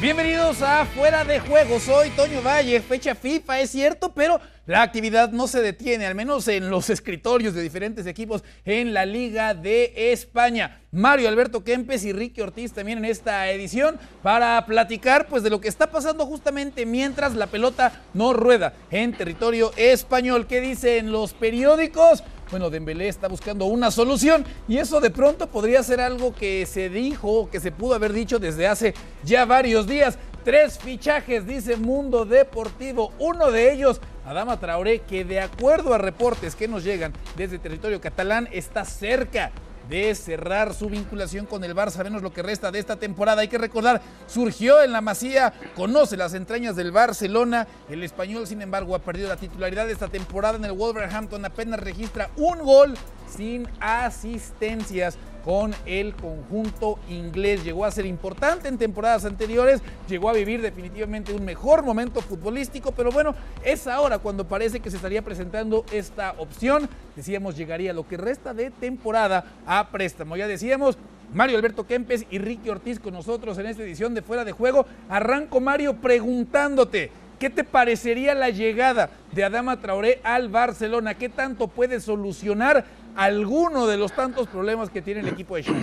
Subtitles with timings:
[0.00, 1.80] Bienvenidos a Fuera de Juego.
[1.80, 6.46] Soy Toño Valle, fecha FIFA, es cierto, pero la actividad no se detiene, al menos
[6.46, 10.82] en los escritorios de diferentes equipos en la Liga de España.
[10.92, 15.60] Mario Alberto Kempes y Ricky Ortiz también en esta edición para platicar pues de lo
[15.60, 20.46] que está pasando justamente mientras la pelota no rueda en territorio español.
[20.46, 22.22] ¿Qué dicen los periódicos?
[22.50, 26.88] Bueno, Dembélé está buscando una solución y eso de pronto podría ser algo que se
[26.88, 30.18] dijo, que se pudo haber dicho desde hace ya varios días.
[30.44, 33.12] Tres fichajes, dice Mundo Deportivo.
[33.18, 38.00] Uno de ellos, Adama Traoré, que de acuerdo a reportes que nos llegan desde territorio
[38.00, 39.52] catalán, está cerca
[39.88, 43.40] de cerrar su vinculación con el Barça, menos lo que resta de esta temporada.
[43.40, 47.66] Hay que recordar, surgió en la Masía, conoce las entrañas del Barcelona.
[47.88, 51.44] El español, sin embargo, ha perdido la titularidad de esta temporada en el Wolverhampton.
[51.44, 52.94] Apenas registra un gol
[53.34, 55.16] sin asistencias
[55.48, 57.64] con el conjunto inglés.
[57.64, 62.92] Llegó a ser importante en temporadas anteriores, llegó a vivir definitivamente un mejor momento futbolístico,
[62.92, 66.86] pero bueno, es ahora cuando parece que se estaría presentando esta opción.
[67.16, 70.36] Decíamos, llegaría lo que resta de temporada a préstamo.
[70.36, 70.98] Ya decíamos,
[71.32, 74.84] Mario Alberto Kempes y Ricky Ortiz con nosotros en esta edición de Fuera de Juego.
[75.08, 77.10] Arranco, Mario, preguntándote.
[77.38, 81.14] ¿Qué te parecería la llegada de Adama Traoré al Barcelona?
[81.14, 82.84] ¿Qué tanto puede solucionar
[83.18, 85.78] alguno de los tantos problemas que tiene el equipo de Xavi?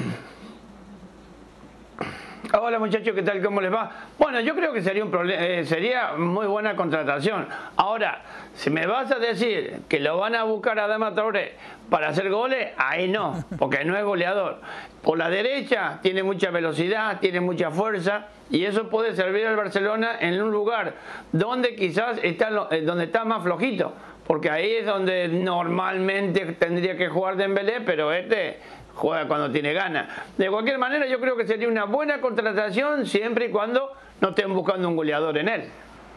[2.53, 3.43] Hola muchachos, ¿qué tal?
[3.43, 3.91] ¿Cómo les va?
[4.17, 7.45] Bueno, yo creo que eh, sería muy buena contratación.
[7.75, 8.21] Ahora,
[8.53, 11.55] si me vas a decir que lo van a buscar a Dama Traoré
[11.89, 14.61] para hacer goles, ahí no, porque no es goleador.
[15.01, 20.11] Por la derecha tiene mucha velocidad, tiene mucha fuerza y eso puede servir al Barcelona
[20.21, 20.93] en un lugar
[21.33, 23.93] donde quizás está eh, donde está más flojito,
[24.27, 28.59] porque ahí es donde normalmente tendría que jugar Dembélé, pero este
[28.95, 30.07] juega cuando tiene ganas.
[30.37, 34.53] De cualquier manera, yo creo que sería una buena contratación siempre y cuando no estén
[34.53, 35.63] buscando un goleador en él.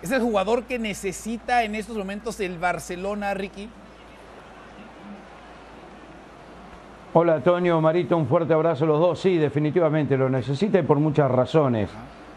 [0.02, 3.68] ¿Es el jugador que necesita en estos momentos el Barcelona, Ricky?
[7.14, 9.18] Hola Antonio, Marito, un fuerte abrazo a los dos.
[9.18, 11.90] Sí, definitivamente lo necesita y por muchas razones.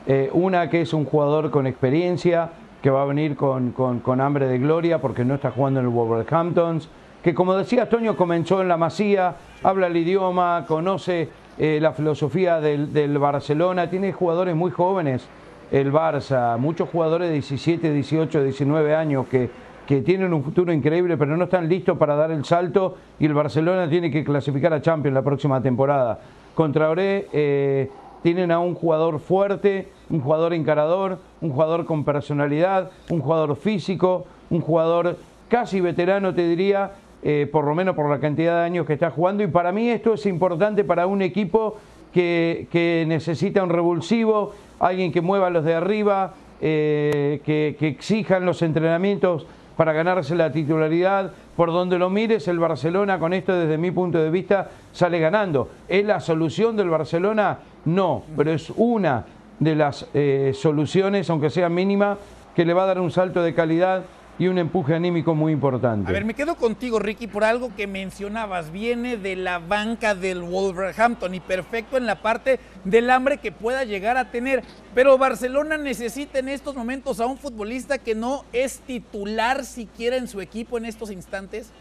[0.07, 2.49] Eh, una que es un jugador con experiencia,
[2.81, 5.91] que va a venir con, con hambre de gloria porque no está jugando en el
[5.91, 6.81] Wolverhampton
[7.23, 12.59] que como decía Antonio comenzó en la Masía, habla el idioma, conoce eh, la filosofía
[12.59, 15.27] del, Barcelona, tiene jugadores muy jóvenes,
[15.71, 19.49] el Barça, muchos jugadores de 17, 18, 19 años que,
[19.85, 23.33] que tienen un futuro increíble, pero no están listos para dar el salto y el
[23.33, 26.19] Barcelona tiene que clasificar a Champions la próxima temporada.
[26.55, 27.89] Contra Oré eh,
[28.21, 34.25] tienen a un jugador fuerte, un jugador encarador, un jugador con personalidad, un jugador físico,
[34.49, 35.17] un jugador
[35.49, 36.91] casi veterano, te diría,
[37.23, 39.43] eh, por lo menos por la cantidad de años que está jugando.
[39.43, 41.77] Y para mí esto es importante para un equipo
[42.13, 48.61] que, necesita un revulsivo, alguien que mueva los de arriba, eh, que, que exijan los
[48.61, 51.31] entrenamientos para ganarse la titularidad.
[51.55, 55.69] Por donde lo mires, el Barcelona con esto desde mi punto de vista sale ganando.
[55.87, 57.59] ¿Es la solución del Barcelona?
[57.85, 59.25] No, pero es una
[59.59, 62.17] de las eh, soluciones, aunque sea mínima,
[62.55, 64.03] que le va a dar un salto de calidad
[64.41, 66.09] y un empuje anímico muy importante.
[66.09, 68.71] A ver, me quedo contigo, Ricky, por algo que mencionabas.
[68.71, 73.83] Viene de la banca del Wolverhampton y perfecto en la parte del hambre que pueda
[73.83, 74.63] llegar a tener.
[74.95, 80.27] Pero Barcelona necesita en estos momentos a un futbolista que no es titular siquiera en
[80.27, 81.71] su equipo en estos instantes.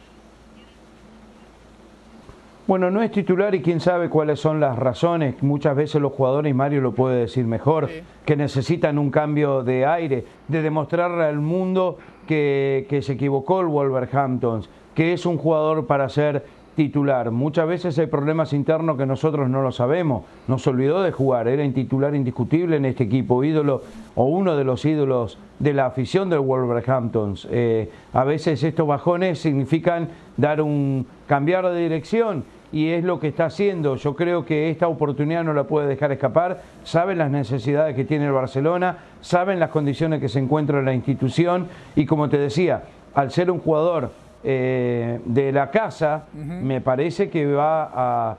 [2.70, 5.42] Bueno, no es titular y quién sabe cuáles son las razones.
[5.42, 7.90] Muchas veces los jugadores, y Mario lo puede decir mejor,
[8.24, 11.98] que necesitan un cambio de aire, de demostrarle al mundo
[12.28, 14.62] que, se equivocó el Wolverhampton,
[14.94, 17.32] que es un jugador para ser titular.
[17.32, 20.22] Muchas veces hay problemas internos que nosotros no lo sabemos.
[20.46, 23.82] No se olvidó de jugar, era titular indiscutible en este equipo, ídolo
[24.14, 27.34] o uno de los ídolos de la afición del Wolverhampton.
[27.50, 33.28] Eh, a veces estos bajones significan dar un cambiar de dirección y es lo que
[33.28, 33.96] está haciendo.
[33.96, 36.62] Yo creo que esta oportunidad no la puede dejar escapar.
[36.84, 40.94] Saben las necesidades que tiene el Barcelona, saben las condiciones que se encuentra en la
[40.94, 42.82] institución y como te decía,
[43.14, 44.10] al ser un jugador
[44.42, 48.36] eh, de la casa, me parece que va a,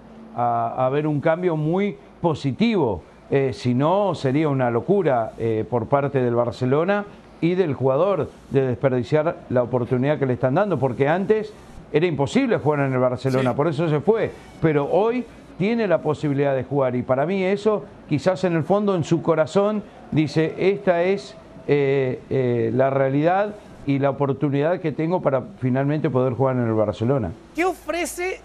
[0.85, 3.03] haber un cambio muy positivo.
[3.29, 7.05] Eh, si no, sería una locura eh, por parte del Barcelona
[7.39, 11.53] y del jugador de desperdiciar la oportunidad que le están dando, porque antes
[11.91, 14.31] era imposible jugar en el Barcelona, por eso se fue.
[14.61, 15.25] Pero hoy
[15.57, 19.21] tiene la posibilidad de jugar y para mí eso, quizás en el fondo, en su
[19.21, 21.35] corazón, dice, esta es
[21.67, 23.55] eh, eh, la realidad
[23.85, 27.31] y la oportunidad que tengo para finalmente poder jugar en el Barcelona.
[27.55, 28.39] ¿Qué ofrece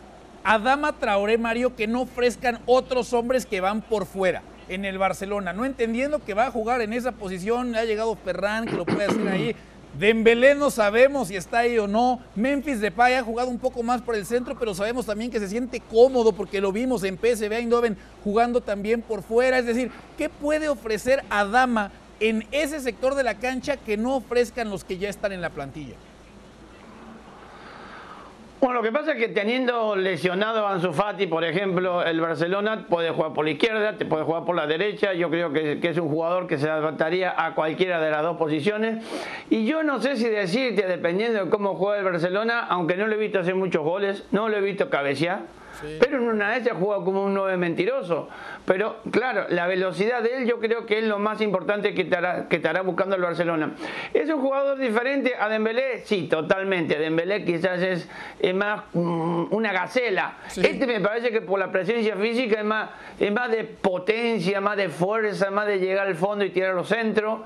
[0.45, 4.43] Adama Traoré, Mario, que no ofrezcan otros hombres que van por fuera?
[4.69, 8.67] en el Barcelona, no entendiendo que va a jugar en esa posición, ha llegado Ferran,
[8.67, 9.57] que lo puede hacer ahí.
[9.99, 12.21] Dembélé no sabemos si está ahí o no.
[12.35, 15.49] Memphis Depay ha jugado un poco más por el centro, pero sabemos también que se
[15.49, 19.59] siente cómodo porque lo vimos en PSV Eindhoven jugando también por fuera.
[19.59, 24.69] Es decir, ¿qué puede ofrecer Adama en ese sector de la cancha que no ofrezcan
[24.69, 25.95] los que ya están en la plantilla?
[28.59, 32.87] Bueno, lo que pasa es que teniendo lesionado a Ansu Fati, por ejemplo, el Barcelona
[32.89, 35.13] puede jugar por la izquierda, te puede jugar por la derecha.
[35.13, 39.05] Yo creo que, es un jugador que se adaptaría a cualquiera de las dos posiciones.
[39.51, 43.15] Y yo no sé si decirte, dependiendo de cómo juega el Barcelona, aunque no lo
[43.15, 45.41] he visto hacer muchos goles, no lo he visto cabecear
[46.01, 48.29] pero en una de ellas juega como un 9 mentiroso.
[48.65, 52.49] Pero claro, la velocidad de él yo creo que es lo más importante que estará,
[52.49, 53.75] que estará buscando el Barcelona.
[54.13, 55.99] ¿Es un jugador diferente a Dembélé?
[56.05, 56.99] Sí, totalmente.
[56.99, 58.09] Dembélé quizás es,
[58.55, 60.39] más mm, una gacela.
[60.57, 64.77] Este me parece que por la presencia física es más, es más de potencia, más
[64.77, 67.41] de fuerza, más de llegar al fondo y tirar los centros.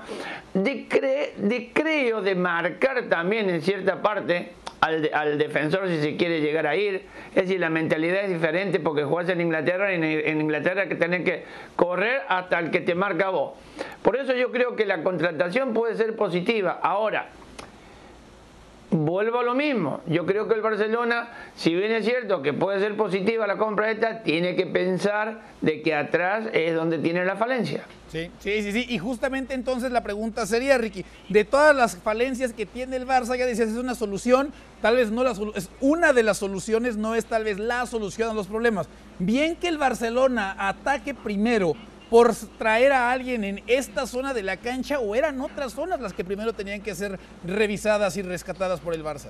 [0.53, 0.87] De,
[1.37, 6.75] de creo, de marcar también en cierta parte al, defensor si se quiere llegar a
[6.75, 7.05] ir.
[7.29, 11.23] Es decir, la mentalidad es diferente porque juegas en Inglaterra y en, Inglaterra que tenés
[11.23, 11.43] que
[11.75, 13.53] correr hasta el que te marca vos.
[14.01, 16.79] Por eso yo creo que la contratación puede ser positiva.
[16.81, 17.29] Ahora,
[18.91, 20.01] vuelvo a lo mismo.
[20.05, 23.89] Yo creo que el Barcelona, si bien es cierto que puede ser positiva la compra
[23.89, 27.85] esta, tiene que pensar de que atrás es donde tiene la falencia.
[28.11, 28.85] Sí, sí, sí, sí.
[28.89, 33.37] Y justamente entonces la pregunta sería, Ricky, de todas las falencias que tiene el Barça,
[33.37, 34.51] ya decías, es una solución,
[34.81, 38.29] tal vez no la es una de las soluciones, no es tal vez la solución
[38.29, 38.89] a los problemas.
[39.17, 41.73] Bien que el Barcelona ataque primero
[42.11, 46.11] por traer a alguien en esta zona de la cancha o eran otras zonas las
[46.11, 49.29] que primero tenían que ser revisadas y rescatadas por el Barça?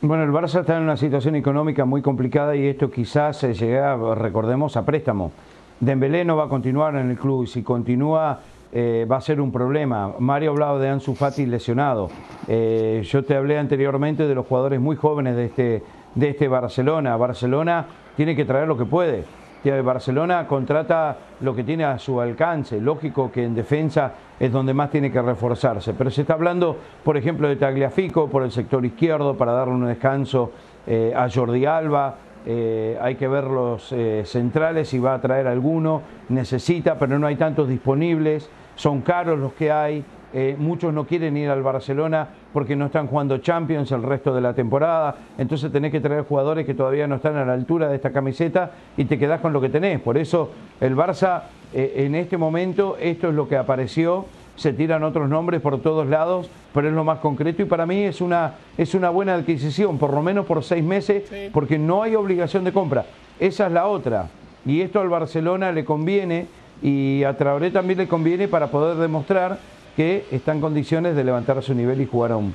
[0.00, 3.96] Bueno, el Barça está en una situación económica muy complicada y esto quizás se llega,
[4.14, 5.32] recordemos, a préstamo.
[5.80, 8.38] Dembélé no va a continuar en el club y si continúa
[8.72, 10.14] eh, va a ser un problema.
[10.20, 12.08] Mario ha hablado de Ansu Fati lesionado.
[12.46, 15.82] Eh, yo te hablé anteriormente de los jugadores muy jóvenes de este,
[16.14, 17.16] de este Barcelona.
[17.16, 17.86] Barcelona
[18.16, 19.24] tiene que traer lo que puede.
[19.70, 22.80] Barcelona contrata lo que tiene a su alcance.
[22.80, 25.94] Lógico que en defensa es donde más tiene que reforzarse.
[25.94, 29.86] Pero se está hablando, por ejemplo, de Tagliafico por el sector izquierdo para darle un
[29.86, 30.52] descanso
[30.86, 32.16] eh, a Jordi Alba.
[32.46, 36.02] Eh, hay que ver los eh, centrales si va a traer alguno.
[36.28, 38.50] Necesita, pero no hay tantos disponibles.
[38.74, 40.04] Son caros los que hay.
[40.36, 44.40] Eh, muchos no quieren ir al Barcelona porque no están jugando Champions el resto de
[44.40, 47.94] la temporada, entonces tenés que traer jugadores que todavía no están a la altura de
[47.94, 50.00] esta camiseta y te quedás con lo que tenés.
[50.00, 50.50] Por eso
[50.80, 51.42] el Barça
[51.72, 54.26] eh, en este momento, esto es lo que apareció,
[54.56, 58.02] se tiran otros nombres por todos lados, pero es lo más concreto y para mí
[58.02, 62.16] es una, es una buena adquisición, por lo menos por seis meses, porque no hay
[62.16, 63.06] obligación de compra.
[63.38, 64.26] Esa es la otra.
[64.66, 66.46] Y esto al Barcelona le conviene
[66.82, 69.58] y a Traoré también le conviene para poder demostrar
[69.96, 72.54] que está en condiciones de levantar su nivel y jugar a un,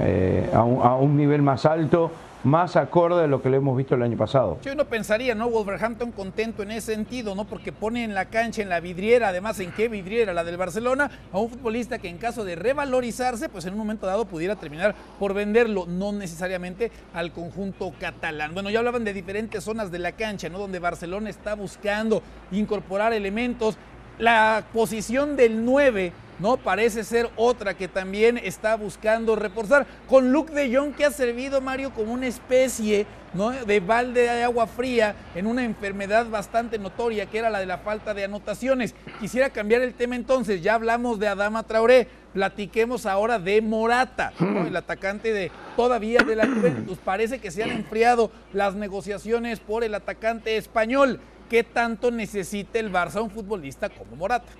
[0.00, 2.10] eh, a, un, nivel más alto,
[2.44, 4.58] más acorde a lo que le hemos visto el año pasado.
[4.62, 5.48] Yo no pensaría, ¿no?
[5.50, 7.44] Wolverhampton contento en ese sentido, ¿no?
[7.44, 10.32] Porque pone en la cancha, en la vidriera, además, ¿en qué vidriera?
[10.32, 14.06] La del Barcelona, a un futbolista que en caso de revalorizarse, pues en un momento
[14.06, 18.54] dado pudiera terminar por venderlo, no necesariamente al conjunto catalán.
[18.54, 20.58] Bueno, ya hablaban de diferentes zonas de la cancha, ¿no?
[20.58, 23.76] Donde Barcelona está buscando incorporar elementos
[24.18, 26.56] la posición del 9, ¿no?
[26.56, 29.86] Parece ser otra que también está buscando reforzar.
[30.08, 33.50] Con Luke de Jong que ha servido, Mario, como una especie ¿no?
[33.50, 37.78] de balde de agua fría en una enfermedad bastante notoria que era la de la
[37.78, 38.94] falta de anotaciones.
[39.20, 44.76] Quisiera cambiar el tema entonces, ya hablamos de Adama Traoré, platiquemos ahora de Morata, el
[44.76, 46.98] atacante de todavía de la Juventus.
[46.98, 51.20] Parece que se han enfriado las negociaciones por el atacante español.
[51.48, 54.52] ¿Qué tanto necesita el Barça un futbolista como Morata?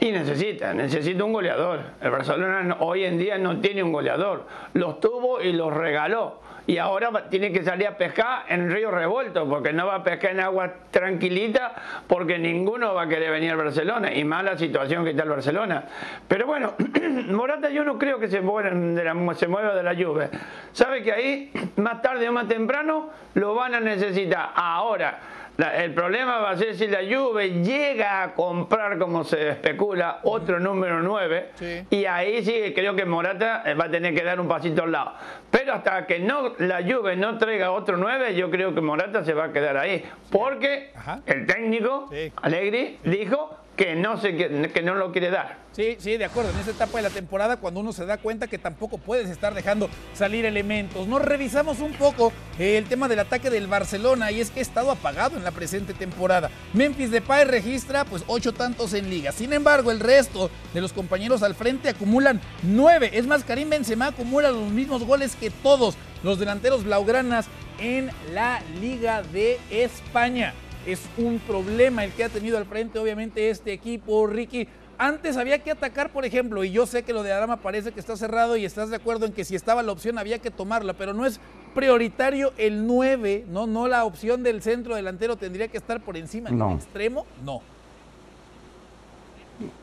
[0.00, 1.80] Y necesita, necesita un goleador.
[2.00, 4.46] El Barcelona hoy en día no tiene un goleador.
[4.74, 6.40] Los tuvo y los regaló.
[6.68, 10.32] Y ahora tiene que salir a pescar en río revuelto, porque no va a pescar
[10.32, 11.72] en agua tranquilita,
[12.06, 14.12] porque ninguno va a querer venir a Barcelona.
[14.12, 15.84] Y más la situación que está el Barcelona.
[16.28, 16.74] Pero bueno,
[17.30, 20.28] Morata yo no creo que se de se mueva de la lluvia.
[20.72, 24.50] Sabe que ahí, más tarde o más temprano, lo van a necesitar.
[24.54, 25.18] Ahora
[25.58, 30.60] el problema va a ser si la Juve llega a comprar, como se especula, otro
[30.60, 31.86] número 9.
[31.90, 34.92] Y ahí sí creo que Morata eh, va a tener que dar un pasito al
[34.92, 35.14] lado.
[35.50, 39.34] Pero hasta que no la Juve no traiga otro 9, yo creo que Morata se
[39.34, 40.04] va a quedar ahí.
[40.30, 40.92] Porque
[41.26, 45.56] el técnico, Allegri, dijo que no, se, que no lo quiere dar.
[45.70, 46.50] Sí, sí, de acuerdo.
[46.50, 49.54] En esta etapa de la temporada, cuando uno se da cuenta que tampoco puedes estar
[49.54, 51.06] dejando salir elementos.
[51.06, 54.90] Nos revisamos un poco el tema del ataque del Barcelona y es que ha estado
[54.90, 56.50] apagado en la presente temporada.
[56.74, 59.30] Memphis Depay registra pues ocho tantos en liga.
[59.30, 63.12] Sin embargo, el resto de los compañeros al frente acumulan nueve.
[63.12, 67.46] Es más, Karim Benzema acumula los mismos goles que todos los delanteros blaugranas
[67.78, 70.52] en la Liga de España.
[70.88, 74.66] Es un problema el que ha tenido al frente, obviamente, este equipo, Ricky.
[74.96, 78.00] Antes había que atacar, por ejemplo, y yo sé que lo de Arama parece que
[78.00, 80.94] está cerrado y estás de acuerdo en que si estaba la opción había que tomarla,
[80.94, 81.40] pero no es
[81.74, 83.66] prioritario el 9, ¿no?
[83.66, 87.60] No la opción del centro delantero tendría que estar por encima del extremo, no.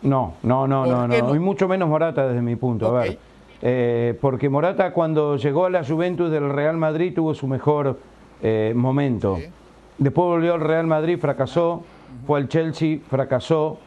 [0.02, 2.88] No, no, no, no, no, y mucho menos Morata desde mi punto.
[2.88, 3.20] A ver,
[3.62, 8.00] eh, porque Morata cuando llegó a la Juventus del Real Madrid tuvo su mejor
[8.42, 9.38] eh, momento.
[9.98, 11.84] Después volvió al Real Madrid, fracasó,
[12.28, 13.78] fue al Chelsea, fracasó,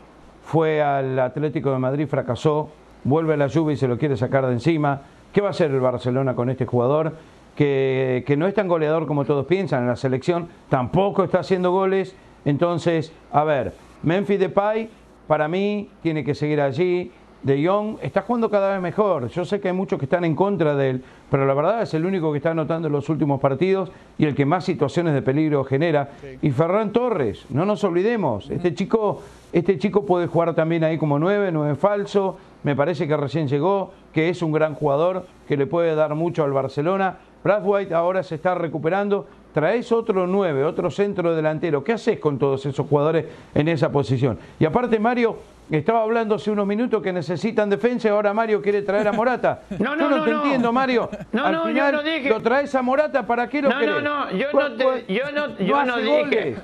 [0.43, 2.71] fue al Atlético de Madrid, fracasó,
[3.05, 5.03] vuelve a la Juve y se lo quiere sacar de encima.
[5.33, 7.15] ¿Qué va a hacer el Barcelona con este jugador?
[7.55, 11.73] Que, que no es tan goleador como todos piensan en la selección, tampoco está haciendo
[11.73, 12.17] goles.
[12.45, 14.88] Entonces, a ver, Memphis Depay
[15.27, 19.28] para mí tiene que seguir allí, de Jong está jugando cada vez mejor.
[19.28, 21.95] Yo sé que hay muchos que están en contra de él, pero la verdad es
[21.95, 25.23] el único que está anotando en los últimos partidos y el que más situaciones de
[25.23, 26.11] peligro genera.
[26.42, 31.18] Y Ferran Torres, no nos olvidemos, este chico, este chico puede jugar también ahí como
[31.18, 32.37] nueve, nueve falso.
[32.64, 36.42] Me parece que recién llegó, que es un gran jugador, que le puede dar mucho
[36.42, 37.18] al Barcelona.
[37.45, 39.26] Brad White ahora se está recuperando.
[39.52, 41.85] Traes otro nueve, otro centro delantero.
[41.85, 44.38] ¿Qué haces con todos esos jugadores en esa posición?
[44.59, 45.38] Y aparte, Mario,
[45.77, 49.63] estaba hablando hace unos minutos que necesitan defensa y ahora Mario quiere traer a Morata.
[49.79, 51.09] No, no, yo no, te entiendo, Mario.
[51.33, 52.29] No, Al no, final, yo no dije.
[52.29, 55.57] ¿Lo traes a Morata para qué lo no, No, no, yo no, te, yo no,
[55.59, 56.57] yo no dije.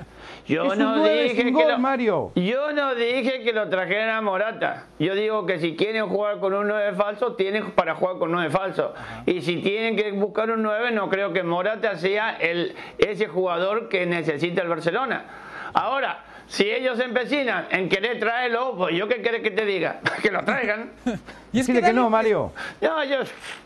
[0.47, 2.31] Yo no dije que lo, Mario.
[2.35, 4.85] Yo no dije que lo trajeran a Morata.
[4.99, 8.51] Yo digo que si quieren jugar con un 9 falso, tienen para jugar con 9
[8.51, 8.93] falso.
[9.25, 13.89] Y si tienen que buscar un 9, no creo que Morata sea el, ese jugador
[13.89, 15.25] que necesita el Barcelona.
[15.73, 19.99] Ahora, si ellos se empecinan en querer traerlo, pues yo qué quieres que te diga,
[20.21, 20.91] que lo traigan.
[21.55, 22.51] y es que, que no, Mario.
[22.81, 23.17] No, yo...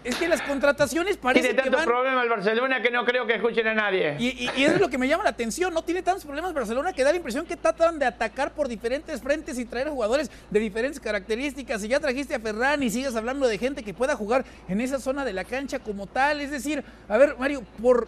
[0.03, 3.35] Es que las contrataciones parecen Tiene tantos que problemas el Barcelona que no creo que
[3.35, 4.15] escuchen a nadie.
[4.19, 7.03] Y, eso es lo que me llama la atención, no tiene tantos problemas Barcelona que
[7.03, 10.99] da la impresión que tratan de atacar por diferentes frentes y traer jugadores de diferentes
[10.99, 11.83] características.
[11.83, 14.99] Y ya trajiste a Ferran y sigues hablando de gente que pueda jugar en esa
[14.99, 16.41] zona de la cancha como tal.
[16.41, 18.07] Es decir, a ver, Mario, por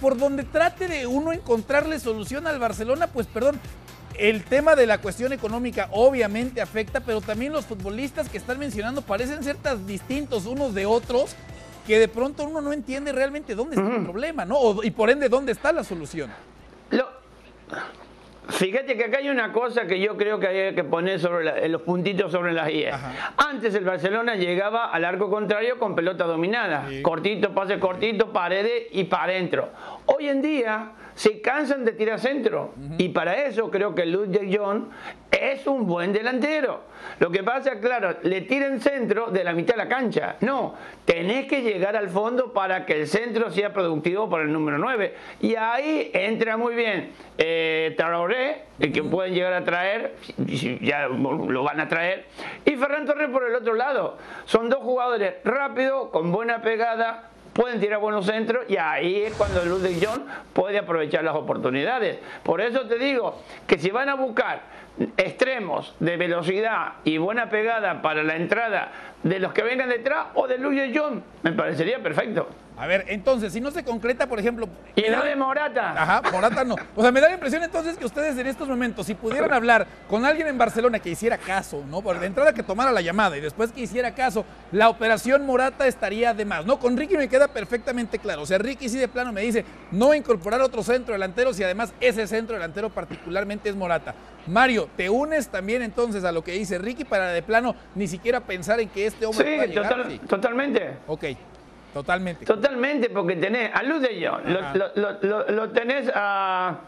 [0.00, 3.58] por donde trate de uno encontrarle solución al Barcelona, pues perdón,
[4.18, 9.02] el tema de la cuestión económica obviamente afecta, pero también los futbolistas que están mencionando
[9.02, 11.34] parecen ser tan distintos unos de otros
[11.86, 14.82] que de pronto uno no entiende realmente dónde está el problema, ¿no?
[14.82, 16.30] y por ende, ¿dónde está la solución?
[18.48, 21.82] Fíjate que acá hay una cosa que yo creo que hay que poner sobre los
[21.82, 22.90] puntitos sobre las IE.
[23.36, 26.86] Antes el Barcelona llegaba al arco contrario con pelota dominada.
[27.02, 29.70] Cortito, pase cortito, paredes y para adentro.
[30.06, 32.74] Hoy en día se cansan de tirar centro.
[32.98, 34.90] Y para eso creo que Ludwig John
[35.30, 36.82] es un buen delantero.
[37.18, 40.36] Lo que pasa, claro, le tiran centro de la mitad de la cancha.
[40.40, 44.78] No, tenés que llegar al fondo para que el centro sea productivo por el número
[44.78, 45.14] 9.
[45.40, 51.62] Y ahí entra muy bien eh, Traoré, el que pueden llegar a traer, ya lo
[51.62, 52.26] van a traer,
[52.64, 54.18] y Ferran Torres por el otro lado.
[54.44, 59.64] Son dos jugadores rápidos, con buena pegada, pueden tirar buenos centros y ahí es cuando
[59.64, 62.18] Ludwig John puede aprovechar las oportunidades.
[62.42, 64.62] Por eso te digo que si van a buscar
[65.16, 68.92] extremos de velocidad y buena pegada para la entrada
[69.22, 72.48] de los que vengan detrás o de Ludwig John, me parecería perfecto.
[72.76, 74.68] A ver, entonces, si no se concreta, por ejemplo...
[74.96, 75.92] Y no de Morata.
[75.92, 76.74] Ajá, Morata no.
[76.96, 79.86] O sea, me da la impresión entonces que ustedes en estos momentos, si pudieran hablar
[80.08, 82.02] con alguien en Barcelona que hiciera caso, ¿no?
[82.02, 85.86] Por de entrada que tomara la llamada y después que hiciera caso, la operación Morata
[85.86, 86.78] estaría de más, ¿no?
[86.80, 88.42] Con Ricky me queda perfectamente claro.
[88.42, 91.94] O sea, Ricky sí de plano me dice no incorporar otro centro delantero si además
[92.00, 94.14] ese centro delantero particularmente es Morata.
[94.46, 98.40] Mario, ¿te unes también entonces a lo que dice Ricky para de plano ni siquiera
[98.40, 100.06] pensar en que este hombre pueda llegar?
[100.08, 100.98] sí, totalmente.
[101.06, 101.24] Ok.
[101.94, 102.44] Totalmente.
[102.44, 104.42] Totalmente, porque tenés a Luz de John,
[105.54, 106.80] lo, tenés a,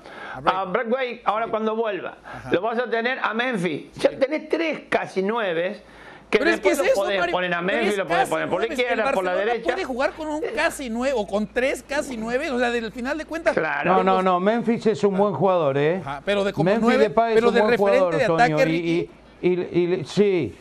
[0.44, 2.16] a, Brackway ahora cuando vuelva.
[2.50, 3.92] Lo vas a tener a Memphis.
[3.94, 5.80] Ya tenés tres casi nueve.
[6.28, 8.66] Que pero es que es lo podés poner a Memphis, lo podés poner por la
[8.66, 9.62] izquierda, por la derecha.
[9.62, 13.16] puede jugar con un casi nueve o con tres casi nueve, o sea, del final
[13.16, 13.54] de cuentas.
[13.54, 13.92] Claro.
[13.94, 16.02] No, no, no, Memphis es un buen jugador, ¿eh?
[16.25, 19.10] pero de como Memphis nueve, pero de referente de ataque, y,
[19.40, 20.56] y, y, sí,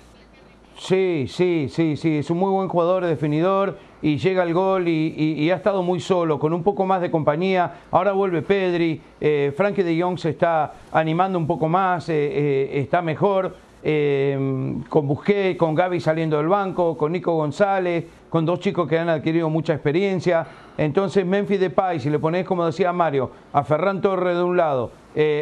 [0.77, 5.49] Sí, sí, sí, sí, es un muy buen jugador, definidor y llega al gol y,
[5.49, 7.71] ha estado muy solo, con un poco más de compañía.
[7.91, 12.79] Ahora vuelve Pedri, eh, Frankie de Jong se está animando un poco más, eh, eh,
[12.79, 13.55] está mejor.
[13.85, 19.09] Con Busquets, con Gaby saliendo del banco, con Nico González, con dos chicos que han
[19.09, 20.47] adquirido mucha experiencia.
[20.77, 24.91] Entonces Memphis Depay, si le pones, como decía Mario, a Ferran Torres de un lado,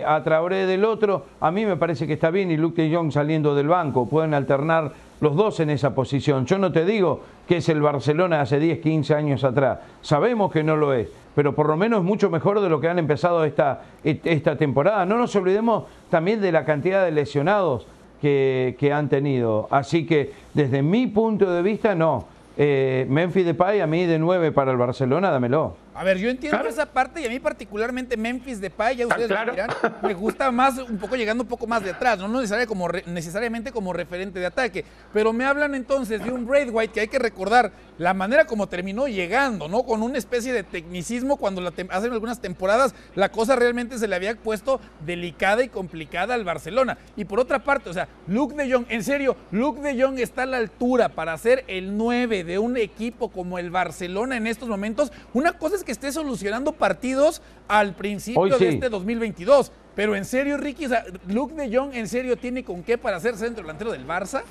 [0.05, 3.11] a Traoré del otro, a mí me parece que está bien y Luke de Jong
[3.11, 6.45] saliendo del banco, pueden alternar los dos en esa posición.
[6.45, 9.79] Yo no te digo que es el Barcelona hace 10, 15 años atrás.
[10.01, 12.89] Sabemos que no lo es, pero por lo menos es mucho mejor de lo que
[12.89, 15.05] han empezado esta, esta temporada.
[15.05, 17.87] No nos olvidemos también de la cantidad de lesionados
[18.23, 19.67] que, que han tenido.
[19.69, 22.23] Así que desde mi punto de vista, no.
[22.55, 25.75] Eh, Memphis Depay a mí de 9 para el Barcelona, dámelo.
[25.95, 29.51] A ver, yo entiendo esa parte y a mí particularmente Memphis Depay, ya ustedes me,
[29.51, 29.69] dirán,
[30.01, 33.71] me gusta más un poco llegando un poco más de atrás, no necesariamente como, necesariamente
[33.71, 37.71] como referente de ataque, pero me hablan entonces de un White que hay que recordar
[37.97, 39.83] la manera como terminó llegando, ¿no?
[39.83, 44.15] Con una especie de tecnicismo cuando la hace algunas temporadas la cosa realmente se le
[44.15, 46.97] había puesto delicada y complicada al Barcelona.
[47.15, 50.43] Y por otra parte, o sea, Luke de Jong, en serio, Luke de Jong está
[50.43, 54.69] a la altura para ser el 9 de un equipo como el Barcelona en estos
[54.69, 55.11] momentos.
[55.33, 59.71] Una cosa es que esté solucionando partidos al principio de este 2022.
[59.95, 60.87] Pero en serio, Ricky,
[61.27, 64.41] Luke de Jong, ¿en serio tiene con qué para ser centro delantero del Barça?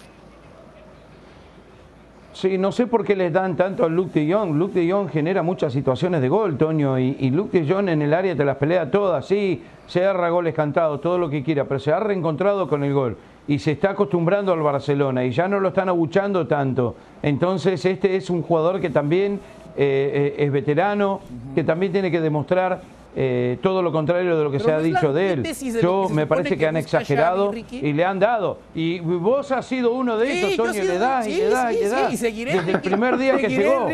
[2.32, 4.56] Sí, no sé por qué les dan tanto a Luke de Jong.
[4.56, 8.14] Luke de Jong genera muchas situaciones de gol, Toño, y, Luke de Jong en el
[8.14, 11.78] área te las pelea todas, sí, se agarra goles cantados, todo lo que quiera, pero
[11.78, 15.60] se ha reencontrado con el gol y se está acostumbrando al Barcelona y ya no
[15.60, 16.96] lo están abuchando tanto.
[17.22, 19.40] Entonces este es un jugador que también
[19.76, 21.20] eh, eh, es veterano,
[21.54, 22.82] que también tiene que demostrar
[23.14, 25.42] eh, todo lo contrario de lo que se ha dicho de él.
[25.82, 28.58] Yo me parece que, han exagerado y le han dado.
[28.74, 31.88] Y vos has sido uno de ellos, Toño, le das y le das y le
[31.88, 32.12] das.
[32.12, 33.88] y seguiré, Desde el primer día que llegó.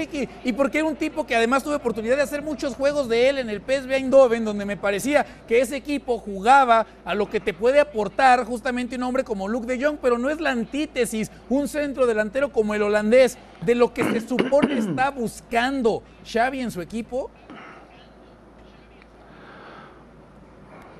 [0.45, 3.39] Y porque era un tipo que además tuve oportunidad de hacer muchos juegos de él
[3.39, 7.55] en el PSV Eindhoven, donde me parecía que ese equipo jugaba a lo que te
[7.55, 11.67] puede aportar justamente un hombre como Luke de Jong, pero no es la antítesis, un
[11.67, 16.81] centro delantero como el holandés, de lo que se supone está buscando Xavi en su
[16.81, 17.31] equipo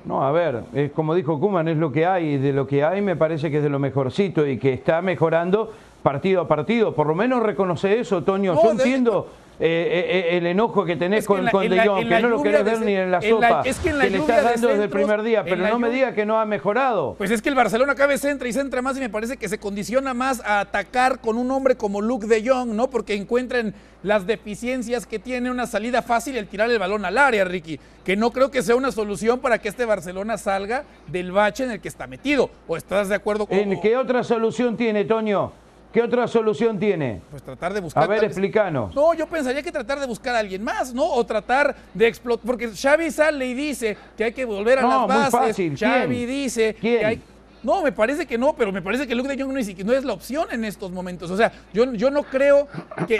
[0.05, 2.83] No, a ver, es como dijo Kuman, es lo que hay, y de lo que
[2.83, 6.95] hay me parece que es de lo mejorcito y que está mejorando partido a partido.
[6.95, 8.55] Por lo menos reconoce eso, Toño.
[8.61, 9.27] Yo entiendo
[9.61, 12.95] eh, eh, el enojo que tenés con, De Jong, que no lo querés ver ni
[12.95, 15.89] en la sopa, es que, le estás dando desde el primer día, pero no me
[15.89, 17.15] diga que no ha mejorado.
[17.17, 19.49] Pues es que el Barcelona cada vez centra y centra más y me parece que
[19.49, 22.89] se condiciona más a atacar con un hombre como Luke de Jong, ¿no?
[22.89, 27.43] Porque encuentran las deficiencias que tiene una salida fácil el tirar el balón al área,
[27.43, 31.65] Ricky, que no creo que sea una solución para que este Barcelona salga del bache
[31.65, 32.49] en el que está metido.
[32.67, 35.51] ¿O estás de acuerdo con ¿En qué otra solución tiene, Toño?
[35.91, 37.21] ¿Qué otra solución tiene?
[37.31, 38.03] Pues tratar de buscar.
[38.03, 38.93] A ver, explícanos.
[38.93, 41.03] No, yo pensaría que tratar de buscar a alguien más, ¿no?
[41.03, 42.45] O tratar de explotar.
[42.45, 45.33] Porque Xavi sale y dice que hay que volver a las bases.
[45.33, 45.77] Muy fácil.
[45.77, 47.21] Xavi dice que hay.
[47.63, 49.93] No, me parece que no, pero me parece que Luke de Jong no es, no
[49.93, 51.29] es la opción en estos momentos.
[51.31, 52.67] O sea, yo, yo no creo
[53.07, 53.19] que.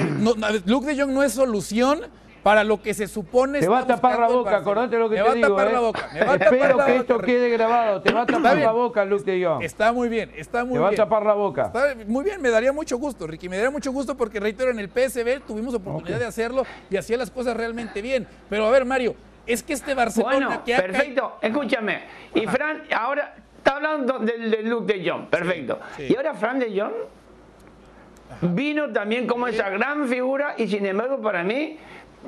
[0.66, 2.02] Luke de Jong no es solución
[2.44, 3.60] para lo que se supone.
[3.60, 5.36] Te va a tapar la boca, acordate lo que te digo.
[5.36, 6.10] Me va a tapar la boca.
[6.14, 8.02] Espero que esto quede grabado.
[8.02, 9.64] Te va a tapar la boca, Luke de Jong.
[9.64, 10.82] Está muy bien, está muy bien.
[10.82, 11.72] Te va a tapar la boca.
[12.08, 13.50] muy bien, me daría mucho gusto, Ricky.
[13.50, 17.18] Me daría mucho gusto porque, reitero, en el PSB tuvimos oportunidad de hacerlo y hacía
[17.18, 18.28] las cosas realmente bien.
[18.50, 22.02] Pero a ver, Mario, es que este Barcelona bueno, que perfecto, escúchame.
[22.36, 25.80] Y Fran, ahora está hablando del, del Luke de Jong, perfecto.
[25.98, 26.94] Y ahora Fran de Jong
[28.42, 31.78] vino también como esa gran figura y sin embargo para mí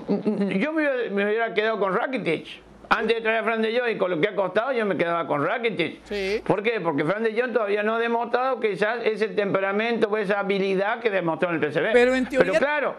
[0.08, 2.48] yo me, hubiera quedado con Rakitic.
[2.90, 4.98] Antes de traer a Fran de Jong y con lo que ha costado, yo me
[4.98, 6.44] quedaba con Rakitic.
[6.44, 6.82] ¿Por qué?
[6.82, 11.10] Porque Fran de Jong todavía no ha demostrado quizás ese temperamento o esa habilidad que
[11.10, 11.94] demostró en el PSV.
[11.94, 12.52] Pero en teoría...
[12.52, 12.96] Pero claro,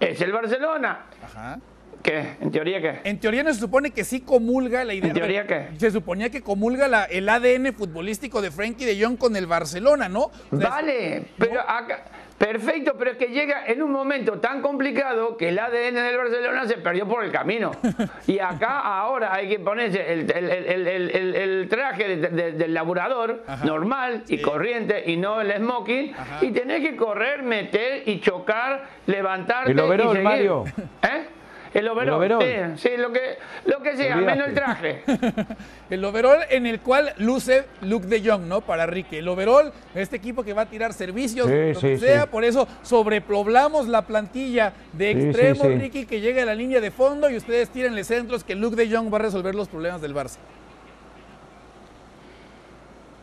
[0.00, 1.00] es el Barcelona.
[1.22, 1.58] Ajá.
[2.06, 2.36] ¿Qué?
[2.40, 3.00] ¿En teoría qué?
[3.02, 5.08] En teoría no se supone que sí comulga la idea.
[5.08, 5.70] ¿En teoría qué?
[5.76, 10.08] Se suponía que comulga la, el ADN futbolístico de Frankie de Jong con el Barcelona,
[10.08, 10.30] ¿no?
[10.52, 12.04] vale, pero acá...
[12.38, 16.66] Perfecto, pero es que llega en un momento tan complicado que el ADN del Barcelona
[16.66, 17.72] se perdió por el camino.
[18.26, 25.40] Y acá ahora hay que ponerse el, traje del laburador normal y corriente y no
[25.40, 30.24] el smoking y tenés que correr, meter y chocar, levantarte el overall, y seguir.
[30.24, 30.64] Mario.
[31.02, 31.35] ¿Eh?
[31.76, 32.40] El overall.
[32.40, 33.36] Sí, sí, lo que,
[33.66, 35.02] lo que sea, menos el traje.
[35.90, 38.62] el overall en el cual luce Luke de Jong, ¿no?
[38.62, 39.16] Para Ricky.
[39.16, 43.88] El overall, este equipo que va a tirar servicios, lo que sea, por eso sobrepoblamos
[43.88, 48.04] la plantilla de extremo, Ricky, que llega a la línea de fondo y ustedes tírenle
[48.04, 50.38] centros que Luke de Jong va a resolver los problemas del Barça.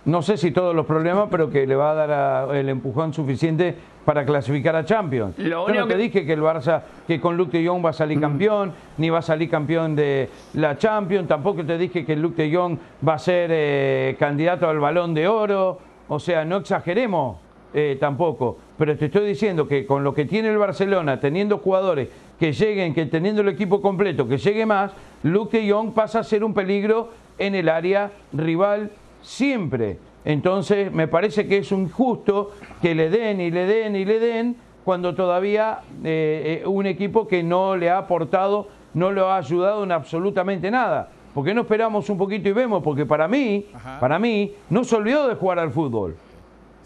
[0.05, 3.75] No sé si todos los problemas, pero que le va a dar el empujón suficiente
[4.03, 5.37] para clasificar a Champions.
[5.37, 8.17] Yo no te dije que el Barça, que con Luke de Jong va a salir
[8.17, 8.21] mm.
[8.21, 12.53] campeón, ni va a salir campeón de la Champions, tampoco te dije que Luke de
[12.53, 17.37] Jong va a ser eh, candidato al Balón de Oro, o sea, no exageremos
[17.73, 22.09] eh, tampoco, pero te estoy diciendo que con lo que tiene el Barcelona, teniendo jugadores
[22.37, 24.91] que lleguen, que teniendo el equipo completo, que llegue más,
[25.23, 28.91] Luke de Jong pasa a ser un peligro en el área rival
[29.23, 29.97] siempre.
[30.25, 34.55] Entonces me parece que es injusto que le den y le den y le den
[34.85, 39.83] cuando todavía eh, eh, un equipo que no le ha aportado, no le ha ayudado
[39.83, 41.09] en absolutamente nada.
[41.33, 42.83] ¿Por qué no esperamos un poquito y vemos?
[42.83, 43.65] Porque para mí,
[43.99, 46.15] para mí, no se olvidó de jugar al fútbol.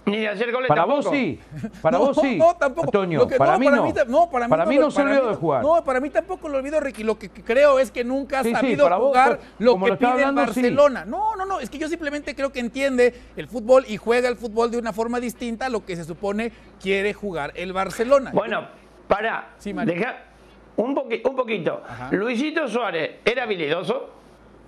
[0.12, 1.40] Ni de hacer goles Para vos sí.
[1.82, 2.38] Para vos sí.
[2.38, 2.88] No, tampoco.
[2.88, 3.94] Antonio, para, mí no.
[4.08, 4.30] no.
[4.30, 5.62] Para mí, para mí no, se olvidó de jugar.
[5.62, 7.04] No, para mí tampoco lo olvidó, Ricky.
[7.04, 11.06] Lo que creo es que nunca ha sabido jugar lo que pide el Barcelona.
[11.06, 11.60] No, no, no.
[11.60, 14.94] Es que yo simplemente creo que entiende el fútbol y juega el fútbol de una
[14.94, 18.32] forma distinta a lo que se supone quiere jugar el Barcelona.
[18.34, 18.68] Bueno,
[19.08, 19.56] para.
[19.64, 20.24] deja
[20.78, 21.82] un, un poquito.
[22.12, 24.14] Luisito Suárez era habilidoso.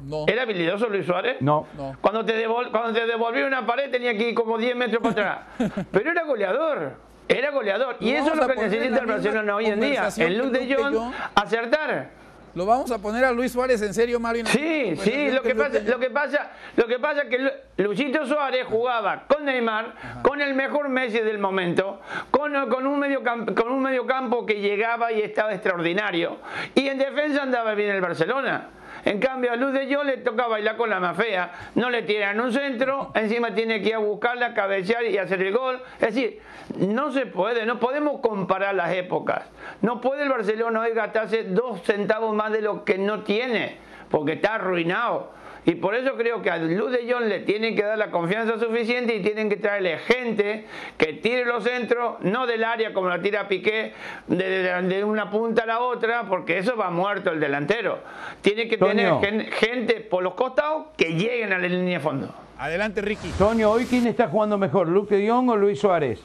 [0.06, 0.26] No.
[0.28, 1.38] ¿Era habilidoso Luis Suárez?
[1.42, 1.68] No.
[2.02, 5.86] Cuando, te cuando te devolvió una pared tenía que ir como 10 metros para atrás.
[5.92, 6.94] Pero era goleador.
[7.28, 7.98] Era goleador.
[8.00, 10.10] y eso es lo que necesita el Barcelona hoy en día.
[10.18, 12.20] El Luz de Jong, acertar.
[12.56, 14.46] ¿Lo vamos a poner a Luis Suárez en serio, Mario?
[14.48, 18.66] Sí, sí, lo que, pasa, lo que pasa, lo que pasa es que Luisito Suárez
[18.66, 23.82] jugaba con Neymar, con el mejor Messi del momento, con, con, un medio con un
[23.84, 26.38] medio campo que llegaba y estaba extraordinario.
[26.74, 28.70] Y en defensa andaba bien el Barcelona.
[29.06, 31.52] En cambio, a Luz de Yo le toca bailar con la más fea.
[31.76, 35.56] No le tiran un centro, encima tiene que ir a buscarla, cabecear y hacer el
[35.56, 35.82] gol.
[36.00, 36.42] Es decir,
[36.78, 39.44] no se puede, no podemos comparar las épocas.
[39.82, 43.78] No puede el Barcelona hoy gastarse dos centavos más de lo que no tiene,
[44.10, 45.39] porque está arruinado.
[45.70, 48.58] Y por eso creo que a Luz de John le tienen que dar la confianza
[48.58, 50.66] suficiente y tienen que traerle gente
[50.98, 53.94] que tire los centros, no del área como la tira Piqué,
[54.26, 58.00] de, una punta a la otra, porque eso va muerto el delantero.
[58.42, 62.34] Tiene que tener gente por los costados que lleguen a la línea de fondo.
[62.58, 63.30] Adelante, Ricky.
[63.38, 66.20] Toño, ¿hoy quién está jugando mejor, Luke de Jong o Luis Suárez?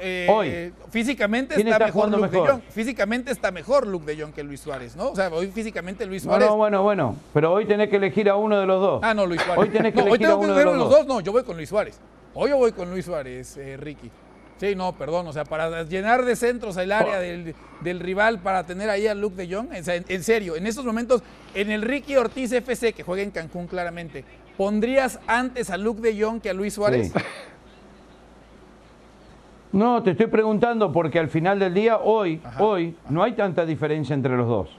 [0.00, 0.72] Eh, hoy.
[0.90, 2.62] Físicamente está, mejor Luke de Jong.
[2.70, 5.10] Físicamente está mejor Luke de Jong que Luis Suárez, ¿no?
[5.10, 6.48] O sea, hoy físicamente Luis Suárez.
[6.48, 7.16] No, bueno, bueno.
[7.34, 9.00] Pero hoy tenés que elegir a uno de los dos.
[9.02, 9.62] Ah, no, Luis Suárez.
[9.62, 11.06] Hoy tenés que elegir a uno de los, dos.
[11.06, 11.98] No, yo voy con Luis Suárez.
[12.34, 14.10] Hoy yo voy con Luis Suárez, eh, Ricky.
[14.58, 15.26] Sí, no, perdón.
[15.26, 17.82] O sea, para llenar de centros el área oh.
[17.82, 19.68] del, rival, para tener ahí a Luke de Jong.
[19.72, 21.22] en, serio, en estos momentos,
[21.54, 24.24] en el Ricky Ortiz FC, que juega en Cancún claramente,
[24.56, 27.10] ¿pondrías antes a Luke de Jong que a Luis Suárez?
[27.12, 27.18] Sí.
[29.72, 34.14] No, te estoy preguntando porque al final del día, hoy, hoy, no hay tanta diferencia
[34.14, 34.76] entre los dos.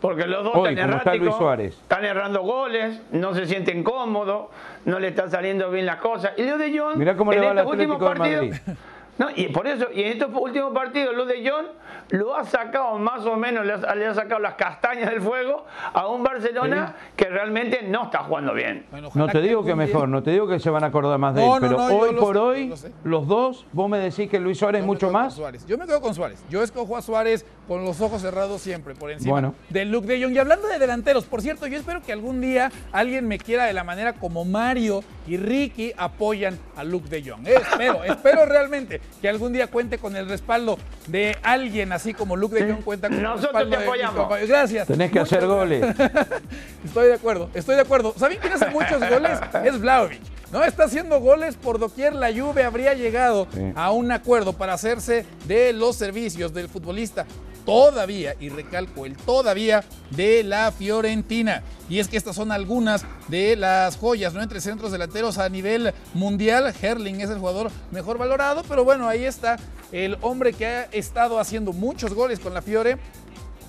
[0.00, 4.46] Porque los dos están erráticos, están errando goles, no se sienten cómodos,
[4.84, 6.32] no le están saliendo bien las cosas.
[6.36, 8.54] Y lo de John, Mirá cómo le va al Atlético de Madrid.
[9.18, 11.66] No, y por eso, y en estos últimos partidos, lo de John
[12.10, 16.22] lo ha sacado más o menos, le ha, sacado las castañas del fuego a un
[16.22, 18.86] Barcelona que realmente no está jugando bien.
[19.14, 21.44] no te digo que mejor, no te digo que se van a acordar más de
[21.44, 22.72] él, pero hoy por hoy,
[23.04, 25.36] los dos, vos me decís que Luis Suárez mucho más.
[25.66, 26.44] Yo me quedo con Suárez.
[26.48, 30.32] Yo escojo a Suárez con los ojos cerrados siempre, por encima de Luke de Jong.
[30.32, 33.74] Y hablando de delanteros, por cierto, yo espero que algún día alguien me quiera de
[33.74, 37.46] la manera como Mario y Ricky apoyan a Luke de Jong.
[37.46, 42.56] espero, espero realmente que algún día cuente con el respaldo de alguien así como Luke
[42.56, 44.48] de Jong cuenta con Nosotros el respaldo te apoyamos.
[44.48, 44.88] Gracias.
[44.88, 45.84] Tenés que hacer goles.
[46.84, 48.14] estoy de acuerdo, estoy de acuerdo.
[48.16, 49.38] ¿Saben quién hace muchos goles?
[49.64, 50.37] Es Vlaovic.
[50.52, 52.14] No está haciendo goles por doquier.
[52.14, 57.26] La Juve habría llegado a un acuerdo para hacerse de los servicios del futbolista
[57.66, 61.62] todavía, y recalco el todavía, de la Fiorentina.
[61.90, 64.42] Y es que estas son algunas de las joyas, ¿no?
[64.42, 66.72] Entre centros delanteros a nivel mundial.
[66.80, 69.58] Herling es el jugador mejor valorado, pero bueno, ahí está
[69.92, 72.96] el hombre que ha estado haciendo muchos goles con la Fiore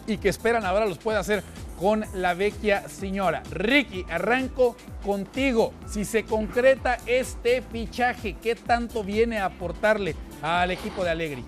[0.07, 1.43] y que esperan ahora los pueda hacer
[1.79, 3.41] con la vecchia señora.
[3.51, 5.71] Ricky, arranco contigo.
[5.85, 11.43] Si se concreta este fichaje, ¿qué tanto viene a aportarle al equipo de Allegri?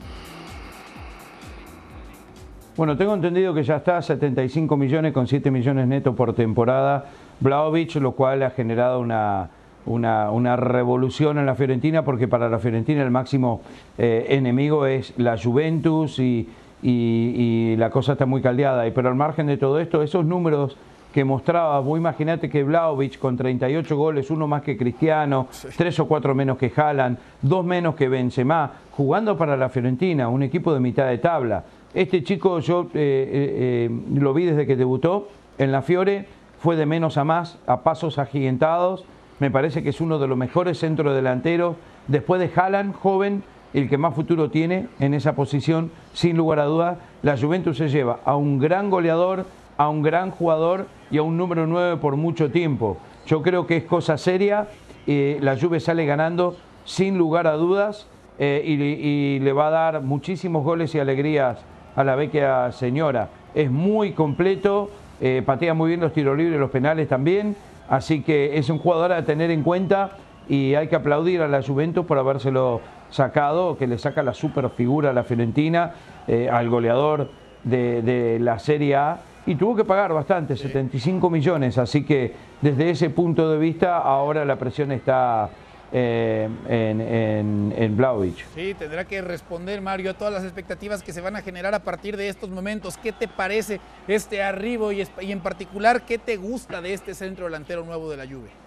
[2.78, 7.06] Bueno, tengo entendido que ya está a 75 millones con 7 millones netos por temporada
[7.42, 9.50] Blaovic, lo cual ha generado una,
[9.86, 13.62] una, revolución en la Fiorentina porque para la Fiorentina el máximo
[13.98, 16.48] eh, enemigo es la Juventus y,
[16.84, 18.88] la cosa está muy caldeada.
[18.88, 20.78] Y pero al margen de todo esto, esos números
[21.14, 26.08] que mostraba, vos imagínate que Blaovic con 38 goles, uno más que Cristiano, tres o
[26.08, 30.80] cuatro menos que Haaland, dos menos que Benzema, jugando para la Fiorentina, un equipo de
[30.80, 31.66] mitad de tabla.
[31.94, 36.28] Este chico yo eh, eh, eh, lo vi desde que debutó en la Fiore,
[36.60, 39.06] fue de menos a más, a pasos agigantados
[39.42, 41.76] me parece que es uno de los mejores centrodelanteros,
[42.08, 43.42] después de Haaland, joven,
[43.74, 47.90] el que más futuro tiene en esa posición, sin lugar a dudas, la Juventus se
[47.90, 49.46] lleva a un gran goleador,
[49.78, 52.98] a un gran jugador y a un número 9 por mucho tiempo.
[53.26, 54.68] Yo creo que es cosa seria,
[55.08, 56.56] eh, la Juve sale ganando
[56.86, 58.08] sin lugar a dudas
[58.40, 61.60] eh, y, le va a dar muchísimos goles y alegrías
[61.96, 63.30] a la vecchia señora.
[63.54, 67.56] Es muy completo, eh, patea muy bien los tiros libres, los penales también,
[67.90, 70.18] así que es un jugador a tener en cuenta
[70.50, 72.82] y hay que aplaudir a la Juventus por habérselo
[73.12, 75.94] sacado, que le saca la super figura a la Fiorentina,
[76.28, 77.30] eh, al goleador
[77.64, 83.10] de, la Serie A, y tuvo que pagar bastante, 75 millones, así que desde ese
[83.10, 85.50] punto de vista ahora la presión está
[85.94, 91.20] eh, en, en, en Sí, tendrá que responder Mario a todas las expectativas que se
[91.22, 92.98] van a generar a partir de estos momentos.
[92.98, 97.46] ¿Qué te parece este arribo y, y en particular qué te gusta de este centro
[97.46, 98.61] delantero nuevo de la Juve?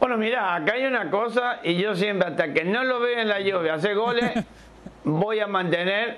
[0.00, 3.28] Bueno, mira, acá hay una cosa y yo siempre, hasta que no lo veo en
[3.28, 4.32] la lluvia hacer goles,
[5.04, 6.16] voy a mantener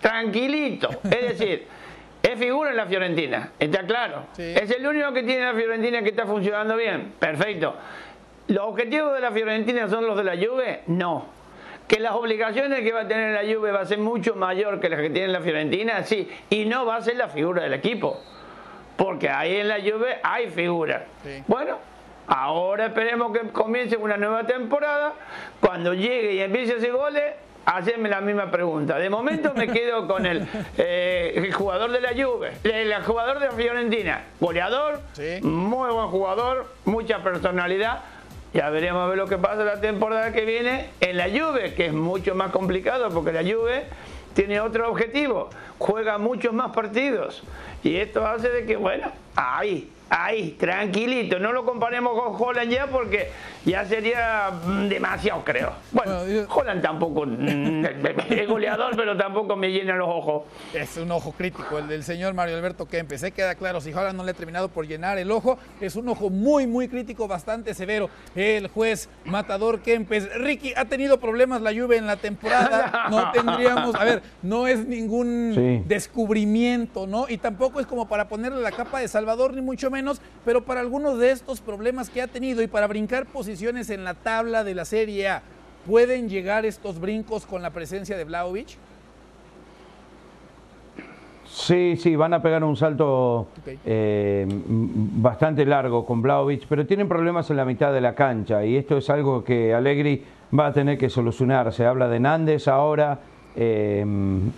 [0.00, 0.90] tranquilito.
[1.04, 1.66] Es decir,
[2.22, 4.24] es figura en la Fiorentina, está claro.
[4.36, 7.14] Es el único que tiene la Fiorentina que está funcionando bien.
[7.18, 7.74] Perfecto.
[8.48, 10.82] ¿Los objetivos de la Fiorentina son los de la Juve?
[10.88, 11.26] No.
[11.88, 14.90] ¿Que las obligaciones que va a tener la Juve va a ser mucho mayor que
[14.90, 16.02] las que tiene la Fiorentina?
[16.04, 16.28] Sí.
[16.50, 18.20] Y no va a ser la figura del equipo.
[18.96, 21.06] Porque ahí en la Juve hay figura.
[21.46, 21.78] Bueno,
[22.30, 25.14] Ahora esperemos que comience una nueva temporada.
[25.58, 27.24] Cuando llegue y empiece ese goles,
[27.64, 28.98] hacerme la misma pregunta.
[29.00, 30.46] De momento me quedo con el,
[30.78, 35.00] eh, jugador de la Juve, el, jugador de la Fiorentina, goleador,
[35.42, 38.04] muy buen jugador, mucha personalidad.
[38.54, 41.86] Ya veremos a ver lo que pasa la temporada que viene en la Juve, que
[41.86, 43.86] es mucho más complicado porque la Juve
[44.34, 47.42] tiene otro objetivo, juega muchos más partidos
[47.82, 51.38] y esto hace de que, bueno, ahí ahí, tranquilito.
[51.38, 53.30] No lo comparemos con Holland ya porque
[53.64, 55.72] ya sería mm, demasiado, creo.
[55.92, 57.84] Bueno, Holland tampoco mm,
[58.30, 60.42] es goleador, pero tampoco me llena los ojos.
[60.72, 63.20] Es un ojo crítico el del señor Mario Alberto Kempes.
[63.20, 66.08] Se queda claro, si Holland no le ha terminado por llenar el ojo, es un
[66.08, 68.08] ojo muy, muy crítico, bastante severo.
[68.34, 70.32] El juez matador Kempes.
[70.36, 73.08] Ricky, ¿ha tenido problemas la lluvia en la temporada?
[73.10, 77.26] No tendríamos, a ver, no es ningún descubrimiento, ¿no?
[77.28, 80.80] Y tampoco es como para ponerle la capa de Salvador, ni mucho menos pero para
[80.80, 83.49] algunos de estos problemas que ha tenido y para brincar posiciones
[83.90, 85.42] en la tabla de la Serie A,
[85.86, 88.78] ¿pueden llegar estos brincos con la presencia de Vlaovic?
[91.44, 93.48] Sí, sí, van a pegar un salto
[93.84, 98.76] eh, bastante largo con Vlaovic, pero tienen problemas en la mitad de la cancha y
[98.76, 100.24] esto es algo que Allegri
[100.56, 101.72] va a tener que solucionar.
[101.72, 103.18] Se habla de Nández ahora
[103.56, 104.04] eh,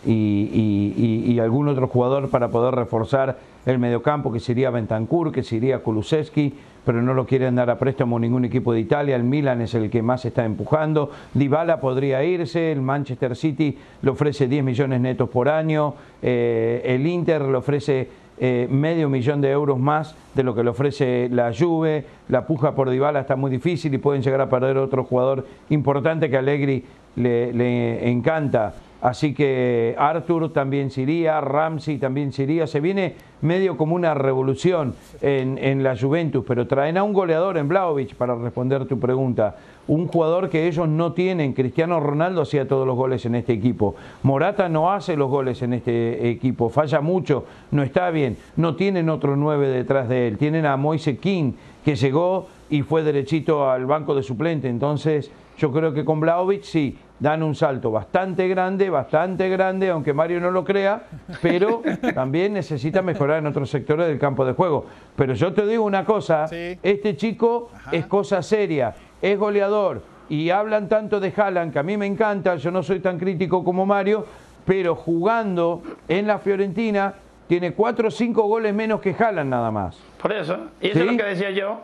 [0.07, 6.55] y, algún otro jugador para poder reforzar el mediocampo, que sería Bentancur, que sería Kulusevski,
[6.85, 9.17] pero no lo quieren dar a préstamo ningún equipo de Italia.
[9.17, 11.11] El Milan es el que más está empujando.
[11.35, 12.73] Dybala podría irse.
[12.73, 15.95] El Manchester City le ofrece 10 millones netos por año.
[16.23, 20.71] Eh, el Inter le ofrece eh, medio millón de euros más de lo que le
[20.71, 22.05] ofrece la Juve.
[22.29, 26.29] La puja por Dybala está muy difícil y pueden llegar a perder otro jugador importante
[26.29, 26.85] que Allegri
[27.17, 28.75] le, encanta.
[29.01, 32.69] Así que Arthur también se iría, Ramsey también se iría.
[32.69, 37.67] Se viene medio como una revolución en, la Juventus, pero traen a un goleador en
[37.67, 39.57] Blaovic para responder tu pregunta.
[39.89, 41.53] Un jugador que ellos no tienen.
[41.53, 43.97] Cristiano Ronaldo hacía todos los goles en este equipo.
[44.23, 46.69] Morata no hace los goles en este equipo.
[46.69, 48.37] Falla mucho, no está bien.
[48.55, 50.39] No tienen otro nueve detrás de él.
[50.39, 54.69] Tienen a Moise King, que llegó y fue derechito al banco de suplente.
[54.69, 60.13] Entonces, yo creo que con Blaovic sí dan un salto bastante grande, bastante grande, aunque
[60.13, 61.05] Mario no lo crea,
[61.41, 61.83] pero
[62.15, 64.87] también necesita mejorar en otros sectores del campo de juego.
[65.15, 70.89] Pero yo te digo una cosa, este chico es cosa seria, es goleador, y hablan
[70.89, 74.27] tanto de Haaland, que a mí me encanta, yo no soy tan crítico como Mario,
[74.65, 77.15] pero jugando en la Fiorentina
[77.53, 79.95] tiene cuatro o cinco goles menos que Haaland nada más.
[80.17, 81.83] Por eso, y eso es lo que decía yo.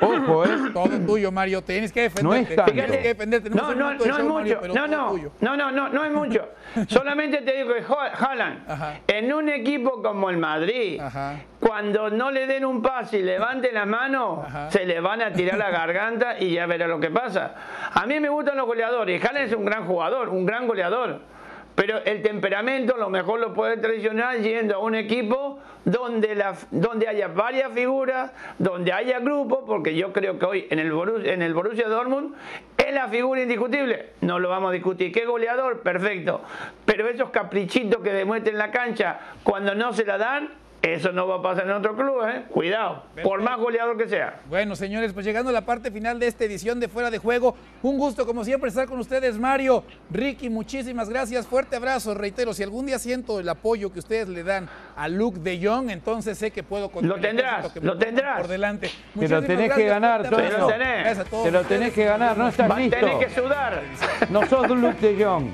[0.00, 0.48] Ojo, ¿eh?
[0.72, 1.62] Todo tuyo, Mario.
[1.62, 2.56] Tienes que defenderte.
[2.56, 3.48] No es Tienes que defenderte.
[3.50, 4.60] No, no, no, es mucho.
[4.74, 6.48] no, no, no, no, no, no es mucho.
[6.88, 11.00] Solamente te digo que Haaland, en un equipo como el Madrid,
[11.60, 15.58] cuando no le den un pase y levante la mano, se le van a tirar
[15.58, 17.54] la garganta y ya verá lo que pasa.
[17.94, 19.24] A mí me gustan los goleadores.
[19.24, 21.37] Haaland es un gran jugador, un gran goleador.
[21.78, 27.28] Pero el temperamento lo mejor lo puede traicionar yendo a un equipo donde, donde haya
[27.28, 32.34] varias figuras, donde haya grupos, porque yo creo que hoy en el, Borussia, en Dortmund
[32.76, 34.06] es la figura indiscutible.
[34.22, 35.12] No lo vamos a discutir.
[35.12, 35.82] ¿Qué goleador?
[35.82, 36.42] Perfecto.
[36.84, 40.50] Pero esos caprichitos que demuestren en la cancha cuando no se la dan,
[40.82, 42.44] Eso no va a pasar en otro club, ¿eh?
[42.50, 44.40] Cuidado, por más goleador que sea.
[44.48, 47.56] Bueno, señores, pues llegando a la parte final de esta edición de Fuera de Juego,
[47.82, 52.62] un gusto como siempre estar con ustedes, Mario, Ricky, muchísimas gracias, fuerte abrazo, reitero, si
[52.62, 56.52] algún día siento el apoyo que ustedes le dan a Luke de Jong, entonces sé
[56.52, 57.16] que puedo contar.
[57.16, 58.38] Lo tendrás, lo tendrás.
[58.38, 58.90] Por delante.
[59.18, 61.18] Te lo tenés que ganar, Te lo tenés.
[61.28, 62.96] Te lo tenés que ganar, no estás listo.
[62.96, 63.82] Tenés que sudar.
[64.30, 65.50] No sos Luke de Jong.